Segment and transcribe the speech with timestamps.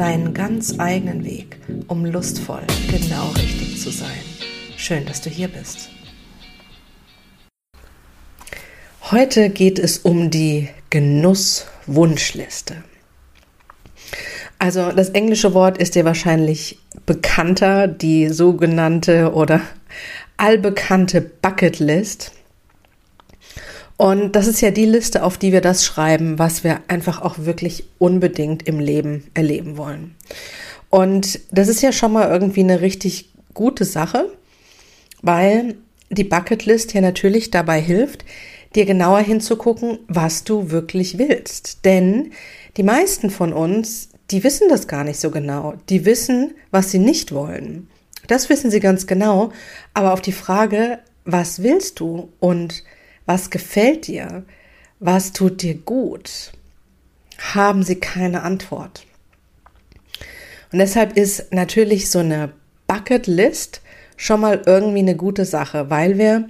[0.00, 4.08] deinen ganz eigenen Weg, um lustvoll genau richtig zu sein.
[4.78, 5.90] Schön, dass du hier bist.
[9.10, 12.76] Heute geht es um die Genusswunschliste.
[14.58, 19.60] Also das englische Wort ist dir wahrscheinlich bekannter, die sogenannte oder
[20.38, 22.32] allbekannte Bucketlist.
[24.00, 27.40] Und das ist ja die Liste, auf die wir das schreiben, was wir einfach auch
[27.40, 30.14] wirklich unbedingt im Leben erleben wollen.
[30.88, 34.32] Und das ist ja schon mal irgendwie eine richtig gute Sache,
[35.20, 35.74] weil
[36.08, 38.24] die Bucketlist ja natürlich dabei hilft,
[38.74, 41.84] dir genauer hinzugucken, was du wirklich willst.
[41.84, 42.32] Denn
[42.78, 45.74] die meisten von uns die wissen das gar nicht so genau.
[45.88, 47.88] Die wissen, was sie nicht wollen.
[48.28, 49.50] Das wissen sie ganz genau.
[49.92, 52.84] Aber auf die Frage, was willst du und
[53.26, 54.44] was gefällt dir,
[54.98, 56.52] was tut dir gut,
[57.54, 59.06] haben sie keine Antwort.
[60.72, 62.52] Und deshalb ist natürlich so eine
[62.86, 63.80] Bucket List
[64.16, 66.48] schon mal irgendwie eine gute Sache, weil wir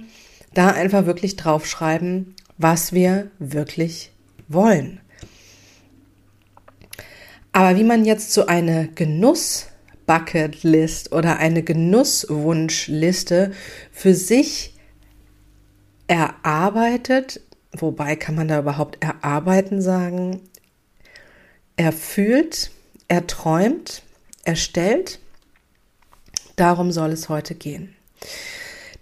[0.53, 4.11] da einfach wirklich draufschreiben, was wir wirklich
[4.47, 4.99] wollen.
[7.53, 9.67] Aber wie man jetzt so eine Genuss
[10.11, 13.53] Bucketlist oder eine Genusswunschliste
[13.93, 14.70] für sich
[16.11, 17.39] erarbeitet,
[17.71, 20.41] wobei kann man da überhaupt erarbeiten sagen,
[21.77, 22.69] erfühlt,
[23.07, 24.03] erträumt,
[24.43, 25.19] erstellt,
[26.57, 27.95] darum soll es heute gehen.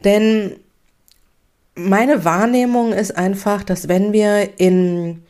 [0.03, 0.57] Denn
[1.73, 5.23] meine Wahrnehmung ist einfach, dass wenn wir in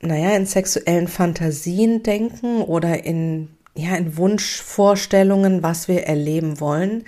[0.00, 7.04] naja, in sexuellen Fantasien denken oder in, ja, in Wunschvorstellungen, was wir erleben wollen,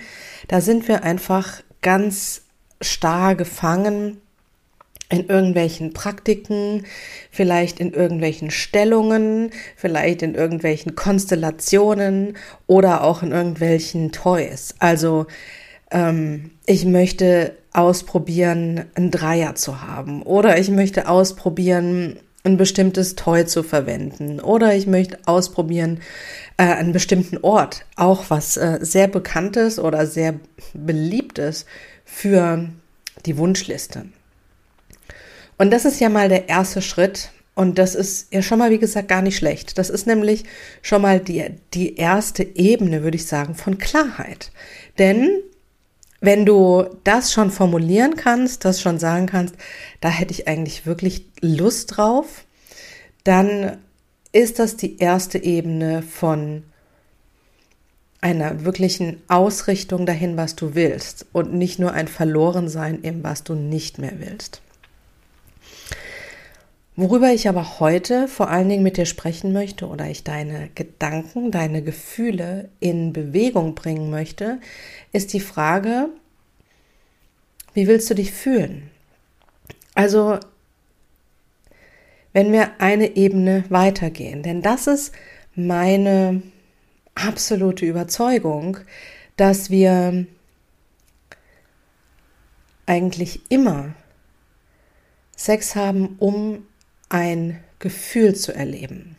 [0.47, 2.41] da sind wir einfach ganz
[2.81, 4.21] starr gefangen
[5.11, 6.85] in irgendwelchen Praktiken,
[7.29, 14.75] vielleicht in irgendwelchen Stellungen, vielleicht in irgendwelchen Konstellationen oder auch in irgendwelchen Toys.
[14.79, 15.27] Also
[15.91, 23.45] ähm, ich möchte ausprobieren, einen Dreier zu haben oder ich möchte ausprobieren, ein bestimmtes Toy
[23.45, 25.99] zu verwenden oder ich möchte ausprobieren
[26.57, 30.35] äh, einen bestimmten Ort, auch was äh, sehr bekanntes oder sehr
[30.73, 31.65] beliebtes
[32.03, 32.69] für
[33.25, 34.05] die Wunschliste.
[35.57, 38.79] Und das ist ja mal der erste Schritt und das ist ja schon mal, wie
[38.79, 39.77] gesagt, gar nicht schlecht.
[39.77, 40.45] Das ist nämlich
[40.81, 44.51] schon mal die, die erste Ebene, würde ich sagen, von Klarheit.
[44.97, 45.43] Denn
[46.21, 49.55] wenn du das schon formulieren kannst, das schon sagen kannst,
[49.99, 52.45] da hätte ich eigentlich wirklich Lust drauf,
[53.23, 53.77] dann
[54.31, 56.63] ist das die erste Ebene von
[58.21, 63.55] einer wirklichen Ausrichtung dahin, was du willst und nicht nur ein Verlorensein im, was du
[63.55, 64.61] nicht mehr willst.
[67.01, 71.49] Worüber ich aber heute vor allen Dingen mit dir sprechen möchte oder ich deine Gedanken,
[71.49, 74.59] deine Gefühle in Bewegung bringen möchte,
[75.11, 76.09] ist die Frage,
[77.73, 78.91] wie willst du dich fühlen?
[79.95, 80.37] Also,
[82.33, 85.11] wenn wir eine Ebene weitergehen, denn das ist
[85.55, 86.43] meine
[87.15, 88.77] absolute Überzeugung,
[89.37, 90.27] dass wir
[92.85, 93.95] eigentlich immer
[95.35, 96.67] Sex haben, um
[97.11, 99.17] ein Gefühl zu erleben.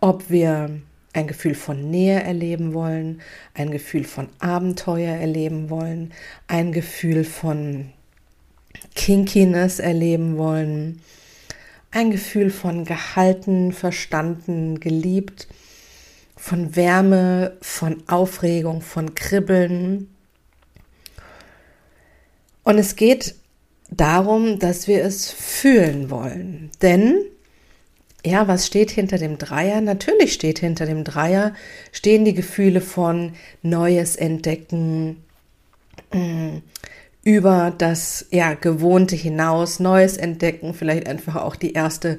[0.00, 0.70] Ob wir
[1.12, 3.20] ein Gefühl von Nähe erleben wollen,
[3.54, 6.12] ein Gefühl von Abenteuer erleben wollen,
[6.46, 7.92] ein Gefühl von
[8.94, 11.00] Kinkiness erleben wollen,
[11.90, 15.48] ein Gefühl von gehalten, verstanden, geliebt,
[16.36, 20.08] von Wärme, von Aufregung, von Kribbeln.
[22.64, 23.36] Und es geht
[23.96, 26.70] darum, dass wir es fühlen wollen.
[26.82, 27.18] Denn,
[28.24, 29.80] ja, was steht hinter dem Dreier?
[29.80, 31.54] Natürlich steht hinter dem Dreier,
[31.92, 33.32] stehen die Gefühle von
[33.62, 35.22] Neues entdecken,
[36.12, 36.58] mm,
[37.24, 42.18] über das ja, Gewohnte hinaus, Neues entdecken, vielleicht einfach auch die erste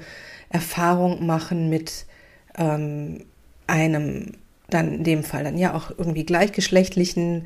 [0.50, 2.06] Erfahrung machen mit
[2.58, 3.26] ähm,
[3.68, 4.34] einem,
[4.70, 7.46] dann in dem Fall dann ja auch irgendwie gleichgeschlechtlichen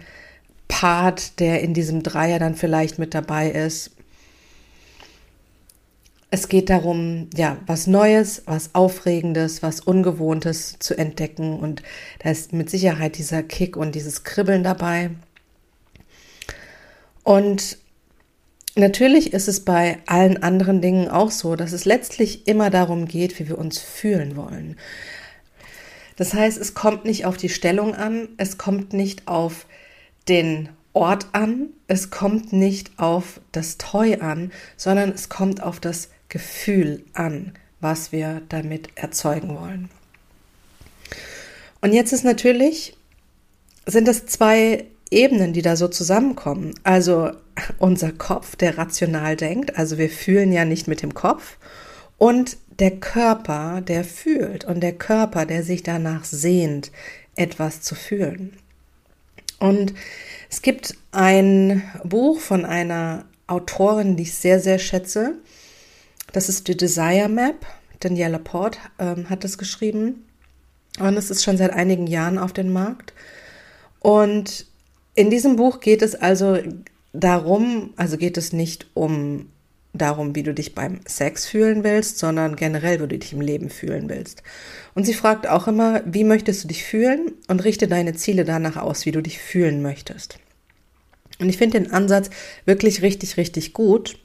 [0.68, 3.92] Part, der in diesem Dreier dann vielleicht mit dabei ist.
[6.32, 11.60] Es geht darum, ja, was Neues, was Aufregendes, was Ungewohntes zu entdecken.
[11.60, 11.82] Und
[12.20, 15.10] da ist mit Sicherheit dieser Kick und dieses Kribbeln dabei.
[17.24, 17.80] Und
[18.76, 23.40] natürlich ist es bei allen anderen Dingen auch so, dass es letztlich immer darum geht,
[23.40, 24.78] wie wir uns fühlen wollen.
[26.16, 29.66] Das heißt, es kommt nicht auf die Stellung an, es kommt nicht auf
[30.28, 36.10] den Ort an, es kommt nicht auf das Toy an, sondern es kommt auf das
[36.30, 39.90] Gefühl an, was wir damit erzeugen wollen.
[41.82, 42.96] Und jetzt ist natürlich,
[43.86, 46.76] sind es zwei Ebenen, die da so zusammenkommen.
[46.84, 47.32] Also
[47.78, 51.58] unser Kopf, der rational denkt, also wir fühlen ja nicht mit dem Kopf,
[52.18, 56.92] und der Körper, der fühlt und der Körper, der sich danach sehnt,
[57.36, 58.58] etwas zu fühlen.
[59.60, 59.94] Und
[60.50, 65.36] es gibt ein Buch von einer Autorin, die ich sehr, sehr schätze.
[66.32, 67.66] Das ist die Desire Map.
[68.00, 70.26] Daniela Port ähm, hat das geschrieben.
[71.00, 73.14] Und es ist schon seit einigen Jahren auf dem Markt.
[74.00, 74.66] Und
[75.16, 76.58] in diesem Buch geht es also
[77.14, 79.50] darum, also geht es nicht um
[79.94, 83.70] darum, wie du dich beim Sex fühlen willst, sondern generell, wie du dich im Leben
[83.70, 84.44] fühlen willst.
[84.94, 88.78] Und sie fragt auch immer, wie möchtest du dich fühlen und richte deine Ziele danach
[88.78, 90.38] aus, wie du dich fühlen möchtest.
[91.40, 92.30] Und ich finde den Ansatz
[92.66, 94.18] wirklich richtig, richtig gut.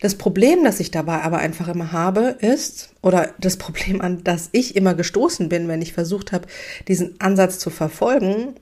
[0.00, 4.48] Das Problem, das ich dabei aber einfach immer habe, ist, oder das Problem, an das
[4.52, 6.48] ich immer gestoßen bin, wenn ich versucht habe,
[6.88, 8.54] diesen Ansatz zu verfolgen,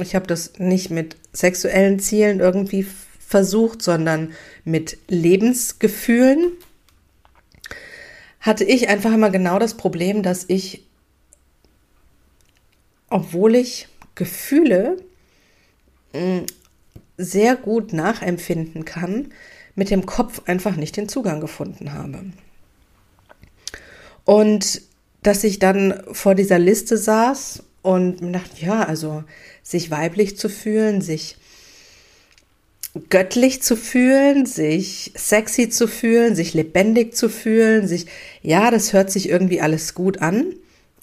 [0.00, 2.86] ich habe das nicht mit sexuellen Zielen irgendwie
[3.18, 4.32] versucht, sondern
[4.64, 6.52] mit Lebensgefühlen,
[8.40, 10.86] hatte ich einfach immer genau das Problem, dass ich,
[13.08, 14.96] obwohl ich Gefühle
[16.12, 16.46] hm,
[17.20, 19.28] sehr gut nachempfinden kann,
[19.74, 22.24] mit dem Kopf einfach nicht den Zugang gefunden habe.
[24.24, 24.82] Und
[25.22, 29.24] dass ich dann vor dieser Liste saß und mir dachte, ja, also
[29.62, 31.36] sich weiblich zu fühlen, sich
[33.08, 38.06] göttlich zu fühlen, sich sexy zu fühlen, sich lebendig zu fühlen, sich,
[38.42, 40.54] ja, das hört sich irgendwie alles gut an,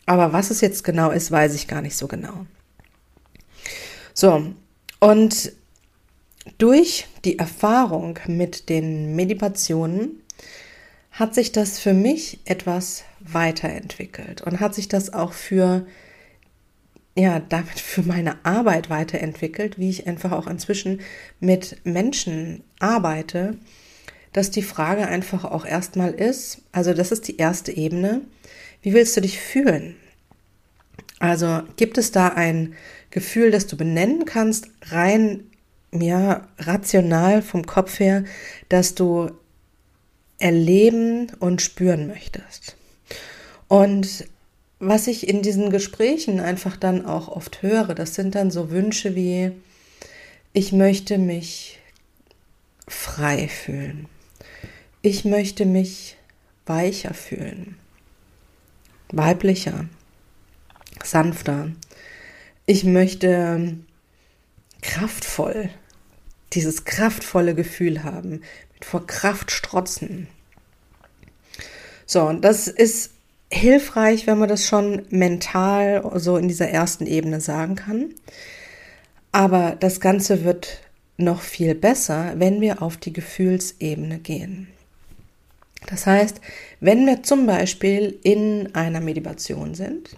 [0.06, 2.46] aber was es jetzt genau ist, weiß ich gar nicht so genau.
[4.14, 4.54] So,
[5.00, 5.52] und
[6.58, 10.22] durch die Erfahrung mit den Meditationen
[11.12, 15.86] hat sich das für mich etwas weiterentwickelt und hat sich das auch für
[17.18, 21.02] ja, damit für meine Arbeit weiterentwickelt, wie ich einfach auch inzwischen
[21.40, 23.58] mit Menschen arbeite,
[24.34, 28.22] dass die Frage einfach auch erstmal ist, also das ist die erste Ebene,
[28.84, 29.96] wie willst du dich fühlen?
[31.18, 32.76] Also gibt es da ein
[33.10, 35.50] Gefühl, das du benennen kannst, rein
[35.92, 38.24] ja, rational vom Kopf her,
[38.70, 39.32] dass du
[40.40, 42.76] erleben und spüren möchtest.
[43.68, 44.26] Und
[44.80, 49.16] was ich in diesen Gesprächen einfach dann auch oft höre, das sind dann so Wünsche
[49.16, 49.52] wie,
[50.54, 51.80] ich möchte mich
[52.88, 54.08] frei fühlen.
[55.02, 56.18] Ich möchte mich
[56.66, 57.78] weicher fühlen,
[59.10, 59.86] weiblicher,
[61.04, 61.72] sanfter.
[62.66, 63.78] Ich möchte
[64.82, 65.70] kraftvoll,
[66.54, 68.42] dieses kraftvolle Gefühl haben,
[68.74, 70.28] mit vor Kraft strotzen.
[72.06, 73.12] So, und das ist
[73.52, 78.14] hilfreich, wenn man das schon mental so in dieser ersten Ebene sagen kann.
[79.32, 80.80] Aber das Ganze wird
[81.18, 84.68] noch viel besser, wenn wir auf die Gefühlsebene gehen.
[85.88, 86.42] Das heißt,
[86.80, 90.16] wenn wir zum Beispiel in einer Meditation sind,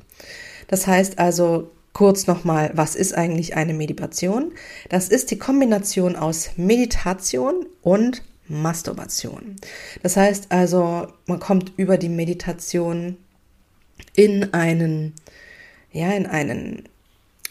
[0.68, 4.54] das heißt also kurz nochmal, was ist eigentlich eine Meditation?
[4.90, 9.56] Das ist die Kombination aus Meditation und Masturbation.
[10.02, 13.18] Das heißt also, man kommt über die Meditation
[14.16, 15.14] in einen,
[15.92, 16.90] ja, in einen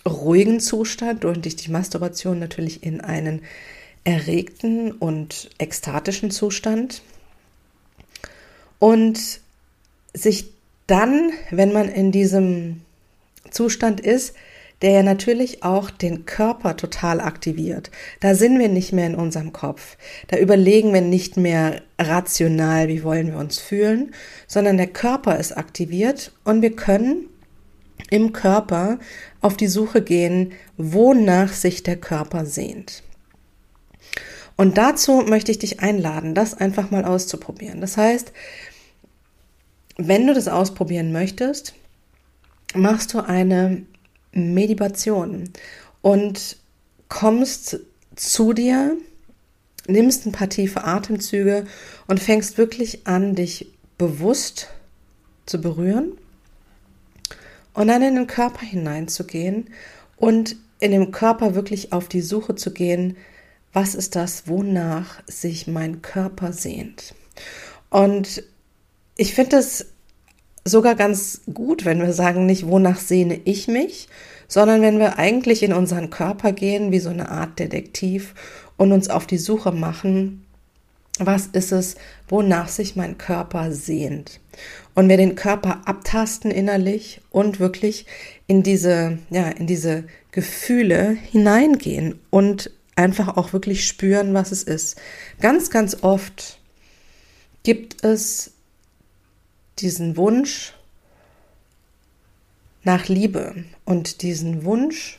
[0.07, 3.43] ruhigen Zustand und durch die Masturbation natürlich in einen
[4.05, 7.03] erregten und ekstatischen Zustand.
[8.79, 9.41] Und
[10.15, 10.53] sich
[10.87, 12.81] dann, wenn man in diesem
[13.51, 14.35] Zustand ist,
[14.83, 17.91] der ja natürlich auch den Körper total aktiviert.
[18.21, 19.97] Da sind wir nicht mehr in unserem Kopf.
[20.29, 24.15] Da überlegen wir nicht mehr rational, wie wollen wir uns fühlen,
[24.47, 27.29] sondern der Körper ist aktiviert und wir können
[28.11, 28.99] im Körper
[29.41, 33.03] auf die Suche gehen, wonach sich der Körper sehnt.
[34.57, 37.81] Und dazu möchte ich dich einladen, das einfach mal auszuprobieren.
[37.81, 38.33] Das heißt,
[39.97, 41.75] wenn du das ausprobieren möchtest,
[42.75, 43.83] machst du eine
[44.33, 45.51] Meditation
[46.03, 46.57] und
[47.09, 47.81] kommst
[48.15, 48.97] zu dir
[49.89, 51.67] nimmst ein paar tiefe Atemzüge
[52.07, 54.69] und fängst wirklich an, dich bewusst
[55.47, 56.13] zu berühren
[57.75, 59.71] und dann in den Körper hineinzugehen
[60.17, 63.17] und in dem Körper wirklich auf die Suche zu gehen,
[63.73, 67.15] was ist das, wonach sich mein Körper sehnt.
[67.91, 68.43] Und
[69.17, 69.87] ich finde es
[70.69, 74.09] sogar ganz gut, wenn wir sagen, nicht wonach sehne ich mich,
[74.47, 78.35] sondern wenn wir eigentlich in unseren Körper gehen, wie so eine Art Detektiv
[78.77, 80.45] und uns auf die Suche machen,
[81.19, 81.97] was ist es,
[82.29, 84.41] wonach sich mein Körper sehnt.
[84.95, 88.07] Und wir den Körper abtasten innerlich und wirklich
[88.47, 94.97] in diese, ja, in diese Gefühle hineingehen und einfach auch wirklich spüren, was es ist.
[95.41, 96.59] Ganz, ganz oft
[97.63, 98.53] gibt es
[99.81, 100.75] diesen Wunsch
[102.83, 105.19] nach Liebe und diesen Wunsch,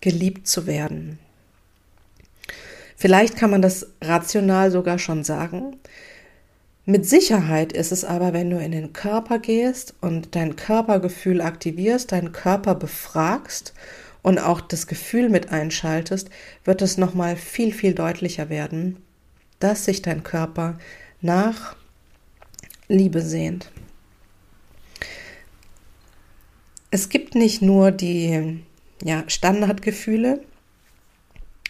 [0.00, 1.18] geliebt zu werden.
[2.96, 5.76] Vielleicht kann man das rational sogar schon sagen.
[6.84, 12.12] Mit Sicherheit ist es aber, wenn du in den Körper gehst und dein Körpergefühl aktivierst,
[12.12, 13.74] deinen Körper befragst
[14.22, 16.30] und auch das Gefühl mit einschaltest,
[16.64, 18.96] wird es nochmal viel, viel deutlicher werden,
[19.58, 20.78] dass sich dein Körper
[21.20, 21.76] nach
[22.88, 23.70] Liebe sehnt.
[26.90, 28.60] Es gibt nicht nur die
[29.02, 30.40] ja, Standardgefühle,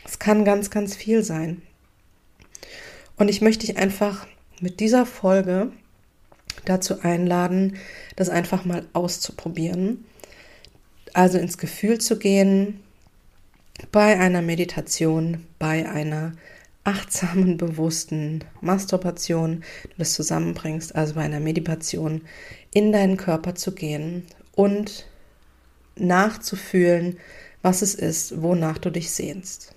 [0.05, 1.61] es kann ganz, ganz viel sein.
[3.17, 4.27] Und ich möchte dich einfach
[4.61, 5.73] mit dieser Folge
[6.65, 7.77] dazu einladen,
[8.17, 10.05] das einfach mal auszuprobieren.
[11.15, 12.81] Also ins Gefühl zu gehen
[13.91, 16.33] bei einer Meditation, bei einer
[16.85, 22.23] achtsamen, bewussten Masturbation, du das zusammenbringst, also bei einer Meditation
[22.73, 25.08] in deinen Körper zu gehen und
[26.01, 27.19] nachzufühlen,
[27.63, 29.75] was es ist, wonach du dich sehnst.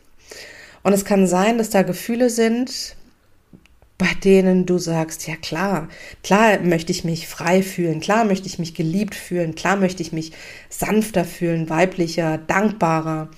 [0.84, 2.96] Und es kann sein, dass da Gefühle sind,
[3.98, 5.88] bei denen du sagst, ja klar,
[6.24, 10.12] klar möchte ich mich frei fühlen, klar möchte ich mich geliebt fühlen, klar möchte ich
[10.12, 10.32] mich
[10.70, 13.30] sanfter fühlen, weiblicher, dankbarer,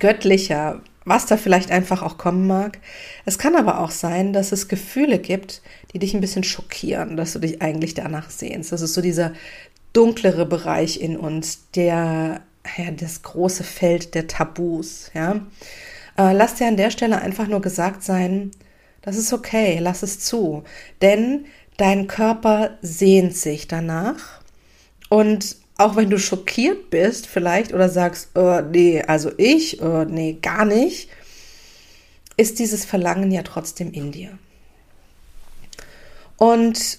[0.00, 2.78] göttlicher, was da vielleicht einfach auch kommen mag.
[3.24, 7.32] Es kann aber auch sein, dass es Gefühle gibt, die dich ein bisschen schockieren, dass
[7.32, 8.72] du dich eigentlich danach sehnst.
[8.72, 9.32] Das ist so dieser
[9.92, 12.42] dunklere Bereich in uns, der,
[12.76, 15.40] ja, das große Feld der Tabus, ja.
[16.16, 18.50] Äh, lass dir an der Stelle einfach nur gesagt sein,
[19.02, 20.64] das ist okay, lass es zu.
[21.00, 24.40] Denn dein Körper sehnt sich danach.
[25.08, 30.36] Und auch wenn du schockiert bist, vielleicht, oder sagst, oh, nee, also ich, oh, nee,
[30.40, 31.08] gar nicht,
[32.36, 34.38] ist dieses Verlangen ja trotzdem in dir.
[36.36, 36.98] Und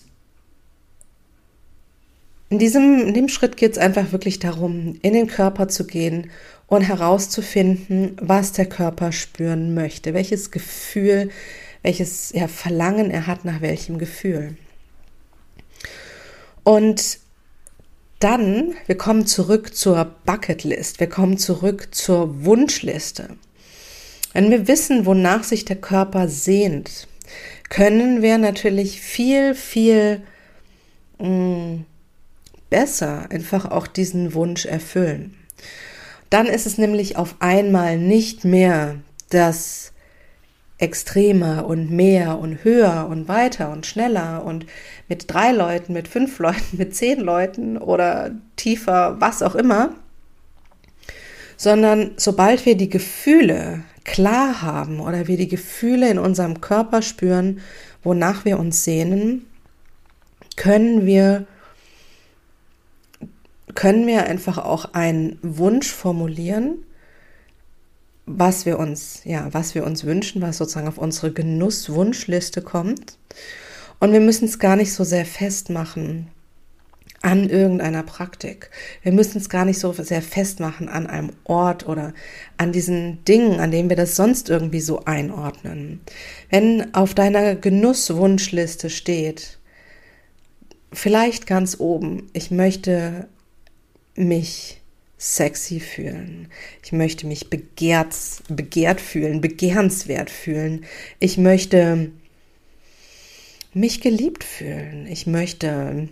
[2.51, 6.29] in diesem, in dem Schritt geht es einfach wirklich darum, in den Körper zu gehen
[6.67, 11.29] und herauszufinden, was der Körper spüren möchte, welches Gefühl
[11.81, 14.58] welches ja, Verlangen er hat nach welchem Gefühl.
[16.63, 17.20] Und
[18.20, 23.29] dann, wir kommen zurück zur Bucketlist, wir kommen zurück zur Wunschliste.
[24.34, 27.08] Wenn wir wissen, wonach sich der Körper sehnt,
[27.70, 30.22] können wir natürlich viel, viel
[31.17, 31.86] mh, mm,
[32.72, 35.38] besser einfach auch diesen Wunsch erfüllen.
[36.32, 38.96] Dann ist es nämlich auf einmal nicht mehr
[39.30, 39.92] das
[40.80, 44.66] extremer und mehr und höher und weiter und schneller und
[45.08, 49.94] mit drei Leuten, mit fünf Leuten, mit zehn Leuten oder tiefer, was auch immer,
[51.56, 57.60] sondern sobald wir die Gefühle klar haben oder wir die Gefühle in unserem Körper spüren,
[58.01, 59.46] wonach wir uns sehnen,
[60.56, 61.46] können wir
[63.75, 66.84] können wir einfach auch einen Wunsch formulieren,
[68.25, 73.18] was wir uns, ja, was wir uns wünschen, was sozusagen auf unsere Genusswunschliste kommt.
[74.00, 76.28] Und wir müssen es gar nicht so sehr festmachen
[77.22, 78.72] an irgendeiner Praktik.
[79.04, 82.13] Wir müssen es gar nicht so sehr festmachen an einem Ort oder
[82.58, 86.01] an diesen Dingen, an denen wir das sonst irgendwie so einordnen.
[86.50, 89.60] Wenn auf deiner Genusswunschliste steht,
[90.92, 93.28] vielleicht ganz oben, ich möchte
[94.15, 94.82] mich
[95.18, 96.48] sexy fühlen.
[96.84, 98.15] Ich möchte mich begehrt,
[98.50, 100.86] begehrt fühlen, begehrenswert fühlen.
[101.20, 102.12] Ich möchte
[103.74, 105.06] mich geliebt fühlen.
[105.08, 106.10] Ich möchte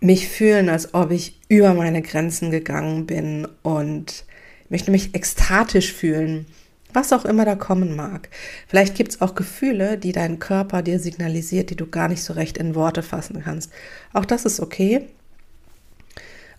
[0.00, 4.26] mich fühlen, als ob ich über meine Grenzen gegangen bin und
[4.68, 6.44] möchte mich ekstatisch fühlen,
[6.92, 8.28] was auch immer da kommen mag.
[8.68, 12.34] Vielleicht gibt es auch Gefühle, die dein Körper dir signalisiert, die du gar nicht so
[12.34, 13.72] recht in Worte fassen kannst.
[14.12, 15.08] Auch das ist okay.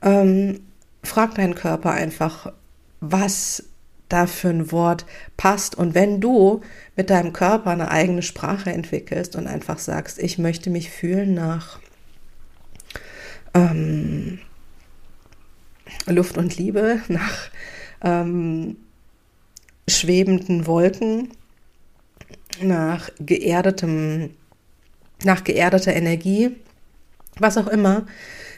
[0.05, 0.62] Ähm,
[1.03, 2.53] frag deinen Körper einfach,
[3.01, 3.63] was
[4.07, 5.75] dafür ein Wort passt.
[5.75, 6.62] Und wenn du
[6.95, 11.79] mit deinem Körper eine eigene Sprache entwickelst und einfach sagst, ich möchte mich fühlen nach
[13.53, 14.39] ähm,
[16.07, 17.50] Luft und Liebe, nach
[18.01, 18.77] ähm,
[19.88, 21.29] schwebenden Wolken,
[22.62, 24.31] nach geerdetem,
[25.24, 26.55] nach geerdeter Energie,
[27.38, 28.05] was auch immer,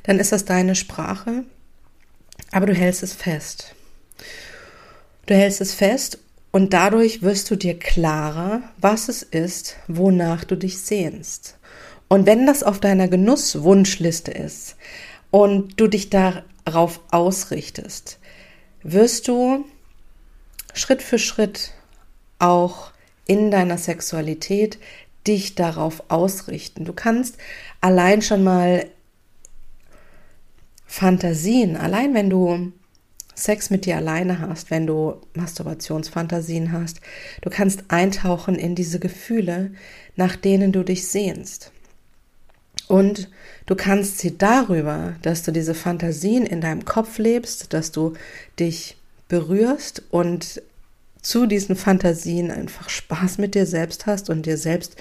[0.08, 1.44] dann ist das deine Sprache,
[2.52, 3.76] aber du hältst es fest.
[5.26, 6.20] Du hältst es fest
[6.52, 11.58] und dadurch wirst du dir klarer, was es ist, wonach du dich sehnst.
[12.08, 14.78] Und wenn das auf deiner Genusswunschliste ist
[15.30, 18.20] und du dich darauf ausrichtest,
[18.84, 19.66] wirst du
[20.74, 21.74] Schritt für Schritt
[22.40, 22.92] auch
[23.26, 24.80] in deiner Sexualität
[25.28, 26.86] dich darauf ausrichten.
[26.86, 27.36] Du kannst
[27.82, 28.86] allein schon mal
[30.88, 32.72] Fantasien, allein wenn du
[33.36, 37.02] Sex mit dir alleine hast, wenn du Masturbationsfantasien hast,
[37.42, 39.72] du kannst eintauchen in diese Gefühle,
[40.16, 41.72] nach denen du dich sehnst.
[42.88, 43.30] Und
[43.68, 48.14] du kannst sie darüber, dass du diese Fantasien in deinem Kopf lebst, dass du
[48.60, 50.64] dich berührst und
[51.22, 54.96] zu diesen Fantasien einfach Spaß mit dir selbst hast und dir selbst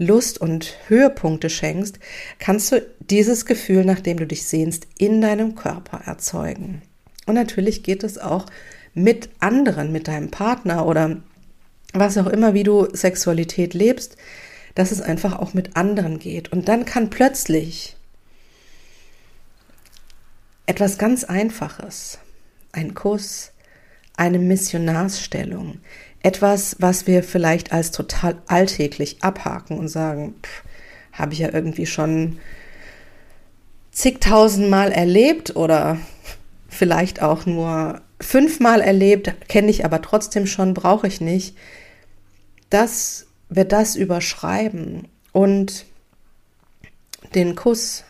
[0.00, 1.98] Lust und Höhepunkte schenkst,
[2.38, 6.80] kannst du dieses Gefühl, nach dem du dich sehnst, in deinem Körper erzeugen.
[7.26, 8.46] Und natürlich geht es auch
[8.94, 11.18] mit anderen, mit deinem Partner oder
[11.92, 14.16] was auch immer, wie du Sexualität lebst,
[14.74, 16.50] dass es einfach auch mit anderen geht.
[16.50, 17.94] Und dann kann plötzlich
[20.64, 22.20] etwas ganz Einfaches,
[22.72, 23.52] ein Kuss,
[24.16, 25.80] eine Missionarsstellung,
[26.22, 30.34] etwas, was wir vielleicht als total alltäglich abhaken und sagen,
[31.12, 32.38] habe ich ja irgendwie schon
[33.90, 35.98] zigtausendmal erlebt oder
[36.68, 41.56] vielleicht auch nur fünfmal erlebt, kenne ich aber trotzdem schon, brauche ich nicht,
[42.68, 45.86] dass wir das überschreiben und
[47.34, 48.04] den Kuss,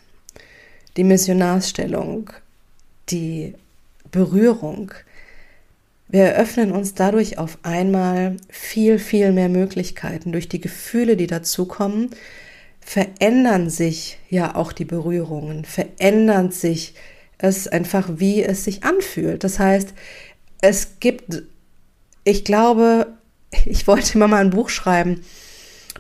[0.97, 2.31] die Missionarsstellung,
[3.09, 3.55] die
[4.11, 4.93] Berührung,
[6.11, 10.33] wir eröffnen uns dadurch auf einmal viel, viel mehr Möglichkeiten.
[10.33, 12.11] Durch die Gefühle, die dazukommen,
[12.81, 16.95] verändern sich ja auch die Berührungen, verändern sich
[17.39, 19.45] es einfach, wie es sich anfühlt.
[19.45, 19.95] Das heißt,
[20.61, 21.43] es gibt,
[22.25, 23.07] ich glaube,
[23.65, 25.23] ich wollte immer mal ein Buch schreiben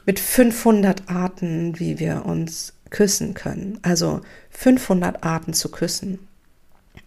[0.06, 3.78] mit 500 Arten, wie wir uns küssen können.
[3.82, 6.18] Also 500 Arten zu küssen.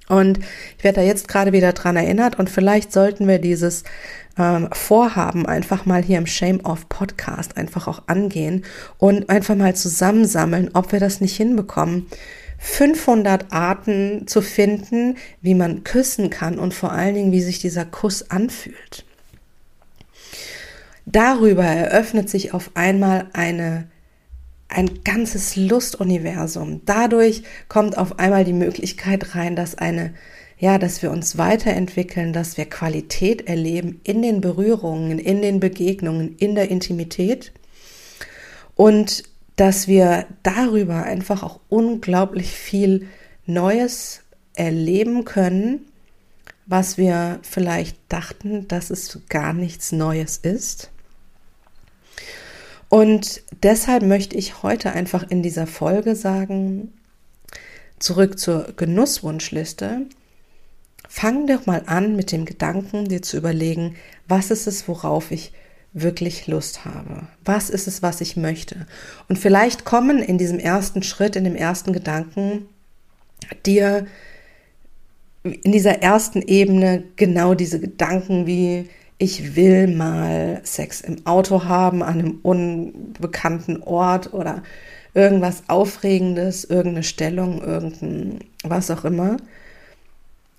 [0.10, 0.40] Und
[0.78, 3.84] ich werde da jetzt gerade wieder dran erinnert und vielleicht sollten wir dieses
[4.38, 8.66] ähm, Vorhaben einfach mal hier im Shame Off Podcast einfach auch angehen
[8.98, 12.08] und einfach mal zusammensammeln, ob wir das nicht hinbekommen.
[12.60, 17.84] 500 Arten zu finden, wie man küssen kann und vor allen Dingen, wie sich dieser
[17.84, 19.06] Kuss anfühlt.
[21.06, 23.88] Darüber eröffnet sich auf einmal eine
[24.68, 26.82] ein ganzes Lustuniversum.
[26.86, 30.14] Dadurch kommt auf einmal die Möglichkeit rein, dass eine
[30.64, 36.38] ja, dass wir uns weiterentwickeln, dass wir Qualität erleben in den Berührungen, in den Begegnungen,
[36.38, 37.52] in der Intimität
[38.76, 39.24] und
[39.58, 43.08] dass wir darüber einfach auch unglaublich viel
[43.46, 44.22] Neues
[44.54, 45.82] erleben können,
[46.66, 50.92] was wir vielleicht dachten, dass es gar nichts Neues ist.
[52.94, 56.94] Und deshalb möchte ich heute einfach in dieser Folge sagen,
[57.98, 60.06] zurück zur Genusswunschliste.
[61.10, 63.96] Fang doch mal an mit dem Gedanken, dir zu überlegen,
[64.28, 65.54] was ist es, worauf ich
[65.94, 67.28] wirklich Lust habe?
[67.44, 68.86] Was ist es, was ich möchte?
[69.28, 72.68] Und vielleicht kommen in diesem ersten Schritt, in dem ersten Gedanken
[73.66, 74.06] dir
[75.42, 82.04] in dieser ersten Ebene genau diese Gedanken wie ich will mal Sex im Auto haben,
[82.04, 84.64] an einem unbekannten Ort oder
[85.14, 89.38] irgendwas Aufregendes, irgendeine Stellung, irgendein was auch immer.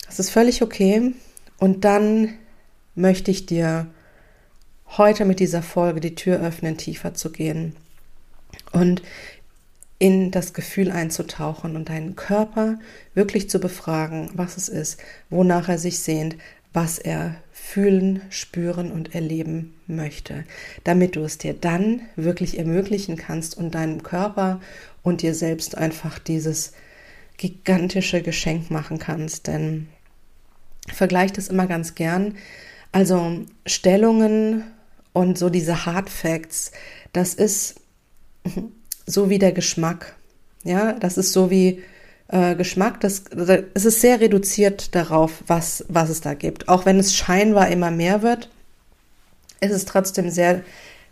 [0.07, 1.13] Das ist völlig okay.
[1.59, 2.31] Und dann
[2.95, 3.87] möchte ich dir
[4.97, 7.75] heute mit dieser Folge die Tür öffnen, tiefer zu gehen
[8.73, 9.03] und
[9.99, 12.79] in das Gefühl einzutauchen und deinen Körper
[13.15, 16.37] wirklich zu befragen, was es ist, wonach er sich sehnt,
[16.73, 20.45] was er fühlen, spüren und erleben möchte,
[20.85, 24.61] damit du es dir dann wirklich ermöglichen kannst und deinem Körper
[25.03, 26.73] und dir selbst einfach dieses
[27.37, 29.49] gigantische Geschenk machen kannst.
[29.49, 29.89] Denn
[30.93, 32.37] vergleich das immer ganz gern.
[32.93, 34.63] Also Stellungen
[35.13, 36.71] und so diese Hard Facts,
[37.13, 37.81] das ist
[39.07, 40.15] so wie der Geschmack.
[40.65, 41.83] Ja, das ist so wie
[42.29, 43.25] äh, Geschmack, das,
[43.75, 46.69] es ist sehr reduziert darauf, was, was es da gibt.
[46.69, 48.51] Auch wenn es scheinbar immer mehr wird,
[49.61, 50.63] ist es trotzdem sehr,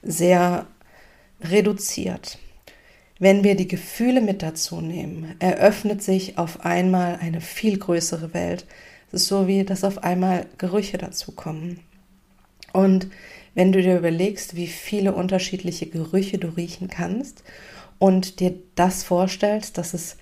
[0.02, 0.66] sehr
[1.42, 2.38] reduziert.
[3.18, 8.66] Wenn wir die Gefühle mit dazu nehmen, eröffnet sich auf einmal eine viel größere Welt.
[9.12, 11.80] Es ist so wie, dass auf einmal Gerüche dazukommen.
[12.72, 13.08] Und
[13.54, 17.44] wenn du dir überlegst, wie viele unterschiedliche Gerüche du riechen kannst
[17.98, 20.16] und dir das vorstellst, dass es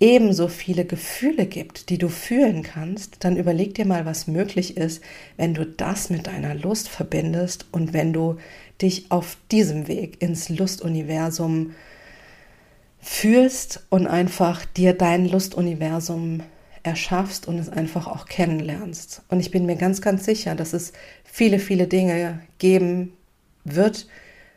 [0.00, 5.02] ebenso viele Gefühle gibt, die du fühlen kannst, dann überleg dir mal, was möglich ist,
[5.36, 8.36] wenn du das mit deiner Lust verbindest und wenn du
[8.82, 11.74] dich auf diesem Weg ins Lustuniversum
[13.00, 16.42] fühlst und einfach dir dein Lustuniversum
[16.82, 19.22] erschaffst und es einfach auch kennenlernst.
[19.28, 20.92] Und ich bin mir ganz, ganz sicher, dass es
[21.24, 23.12] viele, viele Dinge geben
[23.64, 24.06] wird,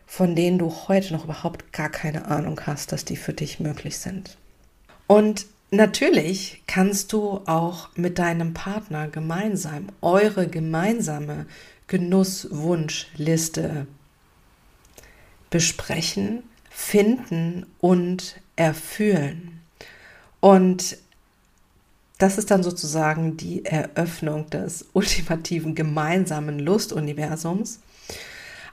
[0.06, 3.98] von denen du heute noch überhaupt gar keine Ahnung hast, dass die für dich möglich
[3.98, 4.38] sind.
[5.08, 11.46] Und natürlich kannst du auch mit deinem Partner gemeinsam eure gemeinsame
[11.88, 13.88] Genusswunschliste
[15.50, 19.62] besprechen, finden und erfüllen.
[20.42, 20.98] Und
[22.18, 27.80] das ist dann sozusagen die Eröffnung des ultimativen gemeinsamen Lustuniversums.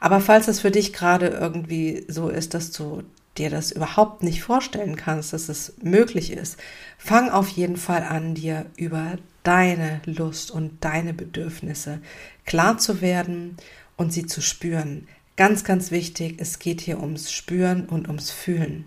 [0.01, 3.03] Aber falls es für dich gerade irgendwie so ist, dass du
[3.39, 6.57] dir das überhaupt nicht vorstellen kannst, dass es möglich ist,
[6.99, 12.01] fang auf jeden Fall an, dir über deine Lust und deine Bedürfnisse
[12.47, 13.57] klar zu werden
[13.97, 15.09] und sie zu spüren.
[15.37, 18.85] Ganz, ganz wichtig, es geht hier ums Spüren und ums Fühlen.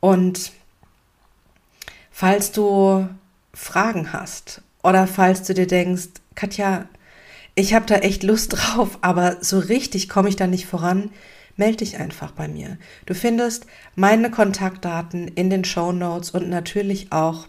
[0.00, 0.52] Und
[2.10, 3.08] falls du
[3.52, 6.86] Fragen hast oder falls du dir denkst, Katja,
[7.56, 11.10] ich habe da echt Lust drauf, aber so richtig komme ich da nicht voran,
[11.56, 12.78] melde dich einfach bei mir.
[13.06, 17.46] Du findest meine Kontaktdaten in den Show Notes und natürlich auch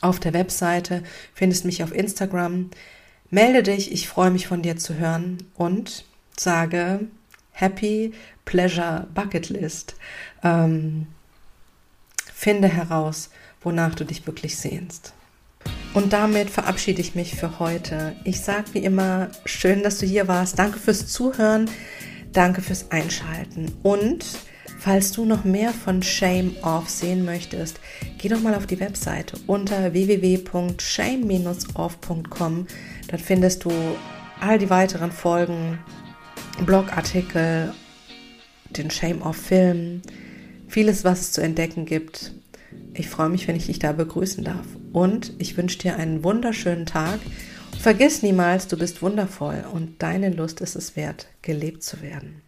[0.00, 2.70] auf der Webseite, findest mich auf Instagram.
[3.30, 6.04] Melde dich, ich freue mich von dir zu hören und
[6.36, 7.00] sage
[7.52, 8.12] Happy
[8.44, 9.96] Pleasure Bucket List.
[10.42, 11.06] Ähm,
[12.32, 13.30] finde heraus,
[13.62, 15.14] wonach du dich wirklich sehnst.
[15.94, 18.16] Und damit verabschiede ich mich für heute.
[18.24, 20.58] Ich sage wie immer, schön, dass du hier warst.
[20.58, 21.70] Danke fürs Zuhören.
[22.34, 23.72] Danke fürs Einschalten.
[23.82, 24.26] Und
[24.80, 27.78] falls du noch mehr von Shame Off sehen möchtest,
[28.18, 32.66] geh doch mal auf die Webseite unter www.shame-off.com.
[33.08, 33.70] Dort findest du
[34.40, 35.78] all die weiteren Folgen,
[36.66, 37.72] Blogartikel,
[38.70, 40.02] den Shame Off Film,
[40.66, 42.32] vieles, was es zu entdecken gibt.
[42.94, 44.66] Ich freue mich, wenn ich dich da begrüßen darf.
[44.92, 47.20] Und ich wünsche dir einen wunderschönen Tag
[47.84, 52.40] Vergiss niemals, du bist wundervoll und deine Lust ist es wert, gelebt zu werden.